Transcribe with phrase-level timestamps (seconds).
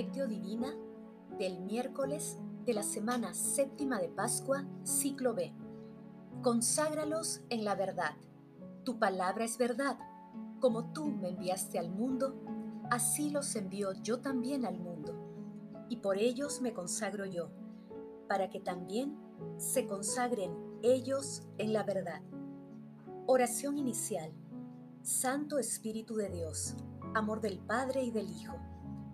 [0.00, 0.74] Lectio Divina
[1.38, 5.52] del miércoles de la semana séptima de Pascua, ciclo B.
[6.40, 8.14] Conságralos en la verdad.
[8.82, 9.98] Tu palabra es verdad.
[10.58, 12.34] Como tú me enviaste al mundo,
[12.90, 15.12] así los envío yo también al mundo.
[15.90, 17.50] Y por ellos me consagro yo,
[18.26, 19.18] para que también
[19.58, 22.22] se consagren ellos en la verdad.
[23.26, 24.32] Oración inicial.
[25.02, 26.74] Santo Espíritu de Dios,
[27.14, 28.54] amor del Padre y del Hijo,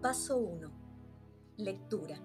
[0.00, 0.70] Paso 1.
[1.58, 2.18] Lectura.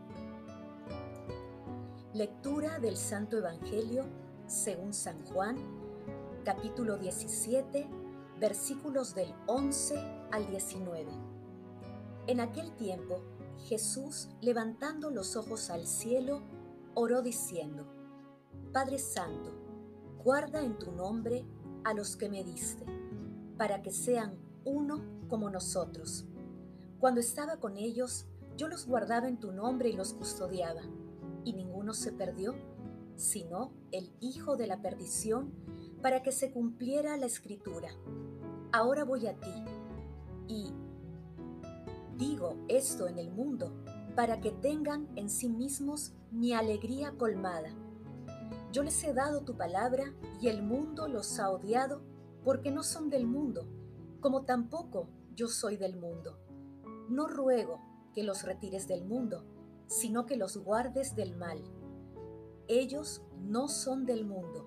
[2.14, 4.06] Lectura del Santo Evangelio
[4.48, 5.58] según San Juan,
[6.46, 7.86] capítulo 17,
[8.40, 9.98] versículos del 11
[10.32, 11.12] al 19.
[12.28, 13.20] En aquel tiempo,
[13.68, 16.44] Jesús, levantando los ojos al cielo,
[16.94, 17.86] oró diciendo,
[18.72, 19.52] Padre Santo,
[20.24, 21.44] guarda en tu nombre
[21.84, 22.86] a los que me diste,
[23.58, 26.26] para que sean uno como nosotros.
[27.00, 28.26] Cuando estaba con ellos,
[28.58, 30.82] yo los guardaba en tu nombre y los custodiaba,
[31.44, 32.56] y ninguno se perdió,
[33.16, 35.54] sino el Hijo de la perdición,
[36.02, 37.90] para que se cumpliera la escritura.
[38.72, 39.54] Ahora voy a ti,
[40.48, 40.74] y
[42.18, 43.74] digo esto en el mundo,
[44.16, 47.70] para que tengan en sí mismos mi alegría colmada.
[48.72, 52.02] Yo les he dado tu palabra, y el mundo los ha odiado,
[52.44, 53.68] porque no son del mundo,
[54.22, 56.38] como tampoco yo soy del mundo.
[57.10, 57.80] No ruego
[58.14, 59.44] que los retires del mundo,
[59.88, 61.62] sino que los guardes del mal.
[62.68, 64.66] Ellos no son del mundo,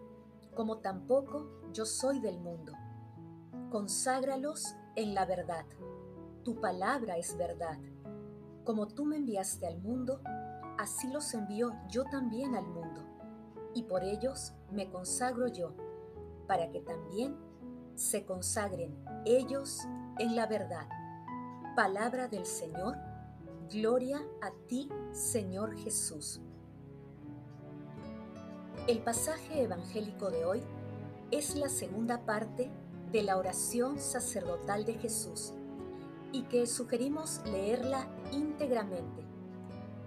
[0.55, 2.73] como tampoco yo soy del mundo.
[3.71, 5.67] Conságralos en la verdad.
[6.45, 7.79] Tu palabra es verdad.
[8.65, 10.21] Como tú me enviaste al mundo,
[10.79, 13.03] así los envío yo también al mundo.
[13.75, 15.75] Y por ellos me consagro yo,
[16.47, 17.37] para que también
[17.95, 19.81] se consagren ellos
[20.19, 20.89] en la verdad.
[21.79, 22.97] Palabra del Señor
[23.71, 26.41] Gloria a ti, Señor Jesús.
[28.89, 30.61] El pasaje evangélico de hoy
[31.31, 32.69] es la segunda parte
[33.13, 35.55] de la oración sacerdotal de Jesús
[36.33, 39.25] y que sugerimos leerla íntegramente.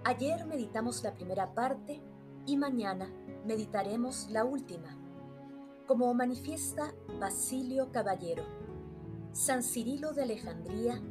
[0.04, 2.02] Ayer meditamos la primera parte
[2.44, 3.08] y mañana
[3.46, 4.98] meditaremos la última.
[5.86, 8.44] Como manifiesta Basilio Caballero,
[9.32, 11.02] San Cirilo de Alejandría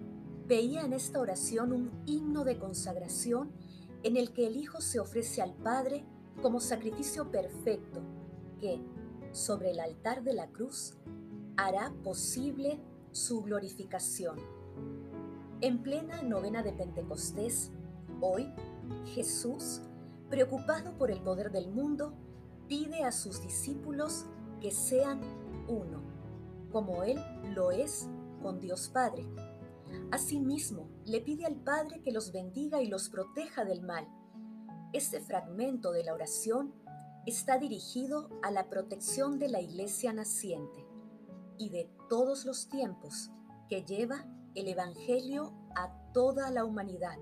[0.51, 3.53] veía en esta oración un himno de consagración
[4.03, 6.03] en el que el Hijo se ofrece al Padre
[6.41, 8.01] como sacrificio perfecto
[8.59, 8.81] que,
[9.31, 10.97] sobre el altar de la cruz,
[11.55, 12.81] hará posible
[13.13, 14.39] su glorificación.
[15.61, 17.71] En plena novena de Pentecostés,
[18.19, 18.53] hoy,
[19.05, 19.79] Jesús,
[20.29, 22.13] preocupado por el poder del mundo,
[22.67, 24.25] pide a sus discípulos
[24.59, 25.21] que sean
[25.69, 26.01] uno,
[26.73, 27.21] como Él
[27.55, 28.09] lo es
[28.41, 29.25] con Dios Padre.
[30.11, 34.07] Asimismo, le pide al Padre que los bendiga y los proteja del mal.
[34.93, 36.73] Este fragmento de la oración
[37.25, 40.85] está dirigido a la protección de la iglesia naciente
[41.57, 43.31] y de todos los tiempos
[43.69, 44.25] que lleva
[44.55, 47.17] el Evangelio a toda la humanidad.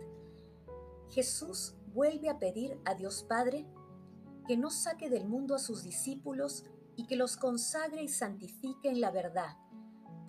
[1.09, 3.65] Jesús vuelve a pedir a Dios Padre
[4.47, 6.65] que no saque del mundo a sus discípulos
[6.95, 9.57] y que los consagre y santifique en la verdad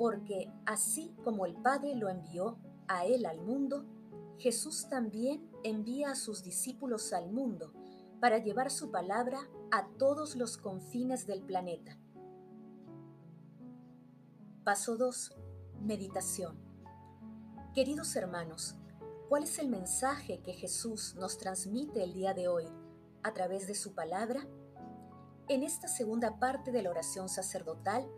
[0.01, 2.57] porque así como el Padre lo envió
[2.89, 3.85] a Él al mundo,
[4.39, 7.75] Jesús también envía a sus discípulos al mundo
[8.19, 9.41] para llevar su palabra
[9.71, 11.99] a todos los confines del planeta.
[14.65, 15.37] Paso 2.
[15.83, 16.59] Meditación.
[17.75, 18.77] Queridos hermanos,
[19.29, 22.65] ¿cuál es el mensaje que Jesús nos transmite el día de hoy
[23.23, 24.49] a través de su palabra?
[25.51, 28.11] En esta segunda parte de la oración sacerdotal,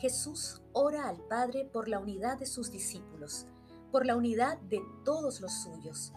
[0.00, 3.46] Jesús ora al Padre por la unidad de sus discípulos,
[3.92, 6.14] por la unidad de todos los suyos.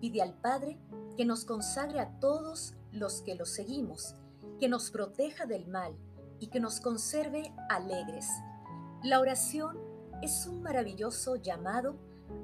[0.00, 0.78] Pide al Padre
[1.16, 4.14] que nos consagre a todos los que lo seguimos,
[4.60, 5.96] que nos proteja del mal
[6.38, 8.28] y que nos conserve alegres.
[9.02, 9.78] La oración
[10.22, 11.96] es un maravilloso llamado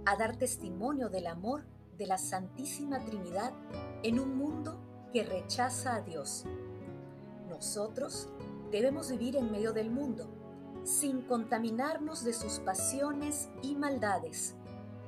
[0.07, 1.67] a dar testimonio del amor
[1.99, 3.53] de la Santísima Trinidad
[4.03, 6.47] en un mundo que rechaza a Dios.
[7.49, 8.29] Nosotros
[8.73, 10.40] debemos vivir en medio del mundo
[10.85, 14.57] sin contaminarnos de sus pasiones y maldades,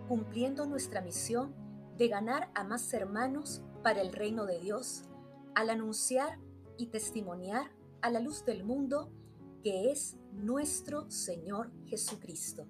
[0.09, 1.55] cumpliendo nuestra misión
[1.97, 5.05] de ganar a más hermanos para el reino de Dios
[5.55, 6.39] al anunciar
[6.77, 7.71] y testimoniar
[8.01, 9.11] a la luz del mundo
[9.63, 12.67] que es nuestro Señor Jesucristo.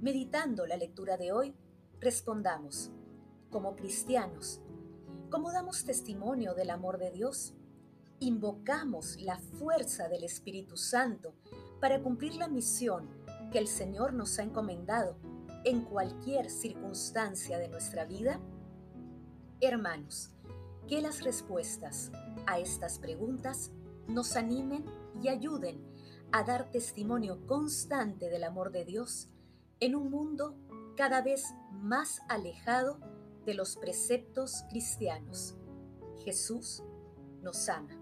[0.00, 1.54] Meditando la lectura de hoy,
[2.00, 2.90] respondamos,
[3.50, 4.60] como cristianos,
[5.30, 7.54] ¿cómo damos testimonio del amor de Dios?
[8.18, 11.34] Invocamos la fuerza del Espíritu Santo
[11.82, 13.08] para cumplir la misión
[13.50, 15.16] que el Señor nos ha encomendado
[15.64, 18.38] en cualquier circunstancia de nuestra vida?
[19.60, 20.30] Hermanos,
[20.86, 22.12] que las respuestas
[22.46, 23.72] a estas preguntas
[24.06, 24.84] nos animen
[25.20, 25.84] y ayuden
[26.30, 29.28] a dar testimonio constante del amor de Dios
[29.80, 30.54] en un mundo
[30.96, 33.00] cada vez más alejado
[33.44, 35.56] de los preceptos cristianos.
[36.24, 36.84] Jesús
[37.42, 37.98] nos ama.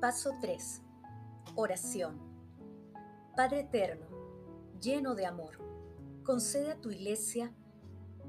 [0.00, 0.84] Paso 3.
[1.56, 2.18] Oración.
[3.36, 4.06] Padre Eterno,
[4.80, 5.58] lleno de amor,
[6.22, 7.52] concede a tu iglesia,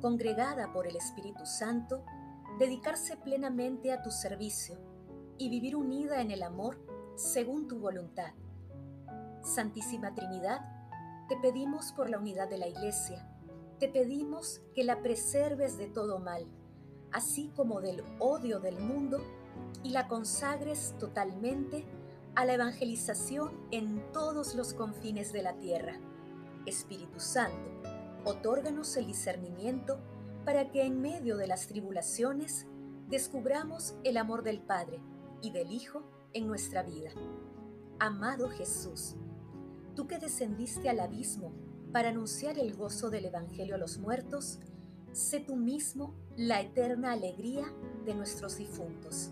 [0.02, 2.04] congregada por el Espíritu Santo,
[2.58, 4.78] dedicarse plenamente a tu servicio
[5.38, 6.80] y vivir unida en el amor
[7.16, 8.34] según tu voluntad.
[9.44, 10.62] Santísima Trinidad,
[11.30, 13.28] te pedimos por la unidad de la Iglesia,
[13.80, 16.48] te pedimos que la preserves de todo mal,
[17.12, 19.22] así como del odio del mundo,
[19.84, 21.86] y la consagres totalmente
[22.36, 26.00] a la evangelización en todos los confines de la tierra.
[26.66, 27.70] Espíritu Santo,
[28.24, 30.00] otórganos el discernimiento
[30.46, 32.68] para que en medio de las tribulaciones
[33.10, 35.02] descubramos el amor del Padre
[35.42, 37.12] y del Hijo en nuestra vida.
[38.00, 39.16] Amado Jesús,
[39.96, 41.52] tú que descendiste al abismo
[41.92, 44.60] para anunciar el gozo del Evangelio a los muertos,
[45.12, 47.66] sé tú mismo la eterna alegría
[48.06, 49.32] de nuestros difuntos.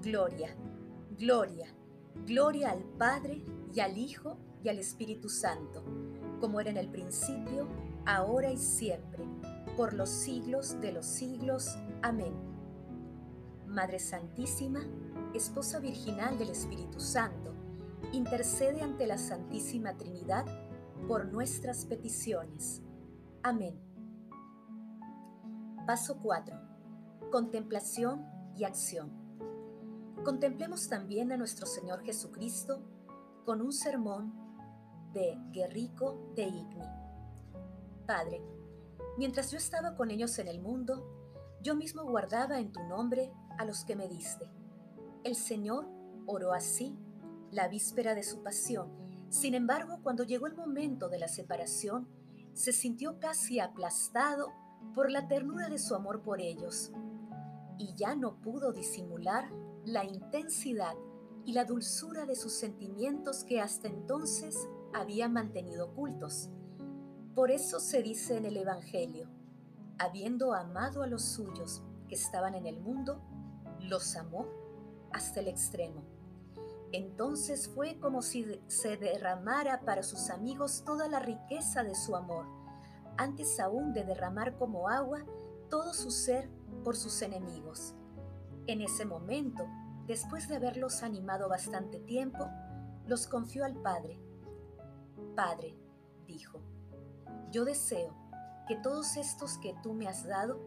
[0.00, 0.56] Gloria,
[1.18, 1.74] gloria,
[2.26, 3.44] gloria al Padre
[3.74, 5.84] y al Hijo y al Espíritu Santo,
[6.40, 7.68] como era en el principio,
[8.06, 9.24] ahora y siempre
[9.76, 11.76] por los siglos de los siglos.
[12.02, 12.34] Amén.
[13.66, 14.80] Madre Santísima,
[15.34, 17.54] Esposa Virginal del Espíritu Santo,
[18.12, 20.44] intercede ante la Santísima Trinidad
[21.08, 22.82] por nuestras peticiones.
[23.42, 23.80] Amén.
[25.86, 26.56] Paso 4.
[27.30, 28.26] Contemplación
[28.56, 29.21] y acción.
[30.24, 32.82] Contemplemos también a nuestro Señor Jesucristo
[33.44, 34.32] con un sermón
[35.12, 36.86] de Guerrico de Igni.
[38.06, 38.42] Padre,
[39.16, 41.06] Mientras yo estaba con ellos en el mundo,
[41.60, 44.50] yo mismo guardaba en tu nombre a los que me diste.
[45.22, 45.86] El Señor
[46.26, 46.96] oró así
[47.50, 48.90] la víspera de su pasión.
[49.28, 52.08] Sin embargo, cuando llegó el momento de la separación,
[52.54, 54.48] se sintió casi aplastado
[54.94, 56.90] por la ternura de su amor por ellos
[57.78, 59.48] y ya no pudo disimular
[59.84, 60.94] la intensidad
[61.44, 64.56] y la dulzura de sus sentimientos que hasta entonces
[64.92, 66.50] había mantenido ocultos.
[67.34, 69.28] Por eso se dice en el Evangelio,
[69.98, 73.22] habiendo amado a los suyos que estaban en el mundo,
[73.80, 74.46] los amó
[75.12, 76.02] hasta el extremo.
[76.92, 82.46] Entonces fue como si se derramara para sus amigos toda la riqueza de su amor,
[83.16, 85.24] antes aún de derramar como agua
[85.70, 86.50] todo su ser
[86.84, 87.94] por sus enemigos.
[88.66, 89.66] En ese momento,
[90.06, 92.48] después de haberlos animado bastante tiempo,
[93.06, 94.20] los confió al Padre.
[95.34, 95.76] Padre,
[96.26, 96.60] dijo,
[97.50, 98.14] yo deseo
[98.68, 100.60] que todos estos que tú me has dado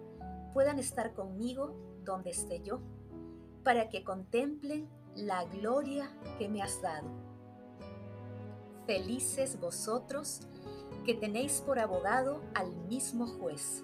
[0.54, 2.82] puedan estar conmigo donde esté yo,
[3.64, 7.10] para que contemplen la gloria que me has dado.
[8.86, 10.42] Felices vosotros
[11.06, 13.84] que tenéis por abogado al mismo juez.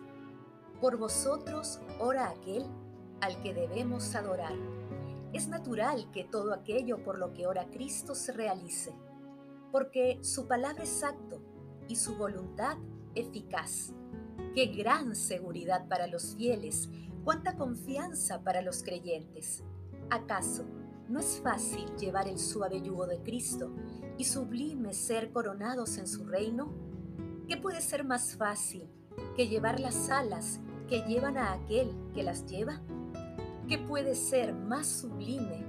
[0.79, 2.65] Por vosotros ora aquel
[3.21, 4.53] al que debemos adorar.
[5.33, 8.93] Es natural que todo aquello por lo que ora Cristo se realice,
[9.71, 11.41] porque su palabra es acto
[11.87, 12.77] y su voluntad
[13.15, 13.93] eficaz.
[14.53, 16.89] Qué gran seguridad para los fieles,
[17.23, 19.63] cuánta confianza para los creyentes.
[20.09, 20.65] ¿Acaso
[21.07, 23.71] no es fácil llevar el suave yugo de Cristo
[24.17, 26.73] y sublime ser coronados en su reino?
[27.47, 28.89] ¿Qué puede ser más fácil
[29.35, 30.59] que llevar las alas
[30.89, 32.81] que llevan a aquel que las lleva?
[33.71, 35.65] ¿Qué puede ser más sublime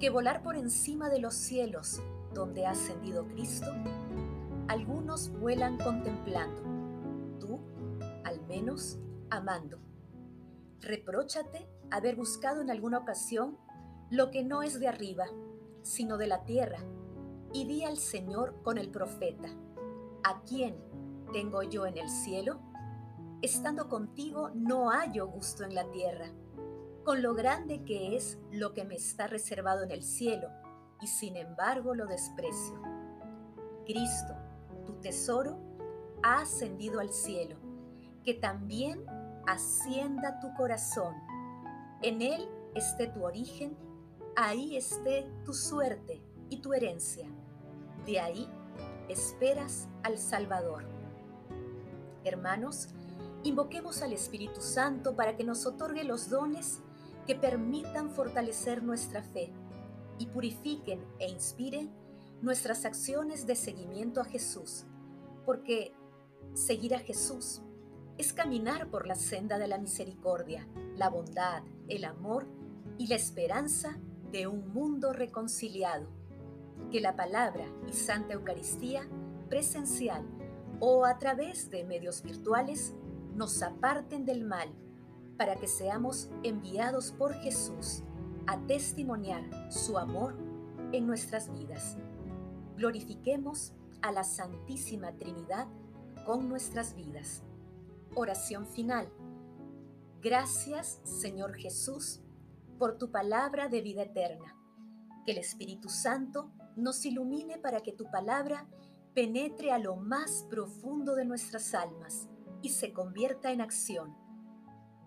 [0.00, 3.72] que volar por encima de los cielos donde ha ascendido Cristo?
[4.66, 6.62] Algunos vuelan contemplando,
[7.38, 7.60] tú,
[8.24, 8.98] al menos,
[9.30, 9.78] amando.
[10.80, 13.56] Repróchate haber buscado en alguna ocasión
[14.10, 15.26] lo que no es de arriba,
[15.82, 16.80] sino de la tierra,
[17.52, 19.48] y di al Señor con el profeta,
[20.24, 20.74] ¿a quién
[21.32, 22.58] tengo yo en el cielo?
[23.42, 26.32] Estando contigo no hallo gusto en la tierra,
[27.04, 30.48] con lo grande que es lo que me está reservado en el cielo,
[31.00, 32.80] y sin embargo lo desprecio.
[33.84, 34.34] Cristo,
[34.86, 35.58] tu tesoro,
[36.22, 37.56] ha ascendido al cielo
[38.24, 39.04] que también
[39.46, 41.14] ascienda tu corazón.
[42.02, 43.76] En él esté tu origen,
[44.34, 47.28] ahí esté tu suerte y tu herencia.
[48.06, 48.48] De ahí
[49.08, 50.86] esperas al Salvador.
[52.24, 52.88] Hermanos,
[53.42, 56.80] invoquemos al Espíritu Santo para que nos otorgue los dones
[57.26, 59.52] que permitan fortalecer nuestra fe
[60.18, 61.90] y purifiquen e inspiren
[62.42, 64.84] nuestras acciones de seguimiento a Jesús,
[65.44, 65.94] porque
[66.52, 67.62] seguir a Jesús
[68.18, 72.46] es caminar por la senda de la misericordia, la bondad, el amor
[72.98, 73.98] y la esperanza
[74.30, 76.06] de un mundo reconciliado.
[76.90, 79.08] Que la palabra y Santa Eucaristía
[79.48, 80.24] presencial
[80.80, 82.94] o a través de medios virtuales
[83.34, 84.68] nos aparten del mal
[85.36, 88.02] para que seamos enviados por Jesús
[88.46, 90.36] a testimoniar su amor
[90.92, 91.96] en nuestras vidas.
[92.76, 93.72] Glorifiquemos
[94.02, 95.66] a la Santísima Trinidad
[96.26, 97.42] con nuestras vidas.
[98.14, 99.10] Oración final.
[100.20, 102.22] Gracias, Señor Jesús,
[102.78, 104.56] por tu palabra de vida eterna.
[105.24, 108.68] Que el Espíritu Santo nos ilumine para que tu palabra
[109.14, 112.28] penetre a lo más profundo de nuestras almas
[112.62, 114.23] y se convierta en acción.